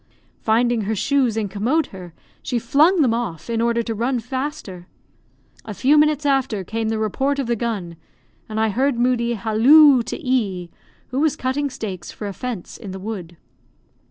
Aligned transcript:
Finding 0.39 0.81
her 0.85 0.95
shoes 0.95 1.37
incommode 1.37 1.85
her, 1.93 2.15
she 2.41 2.57
flung 2.57 3.03
them 3.03 3.13
off, 3.13 3.51
in 3.51 3.61
order 3.61 3.83
to 3.83 3.93
run 3.93 4.19
faster. 4.19 4.87
A 5.63 5.75
few 5.75 5.95
minutes 5.95 6.25
after, 6.25 6.63
came 6.63 6.89
the 6.89 6.97
report 6.97 7.37
of 7.37 7.45
the 7.45 7.55
gun, 7.55 7.97
and 8.49 8.59
I 8.59 8.69
heard 8.69 8.97
Moodie 8.97 9.33
halloo 9.35 10.01
to 10.01 10.17
E, 10.17 10.71
who 11.09 11.19
was 11.19 11.35
cutting 11.35 11.69
stakes 11.69 12.11
for 12.11 12.25
a 12.25 12.33
fence 12.33 12.77
in 12.79 12.89
the 12.89 12.99
wood. 12.99 13.37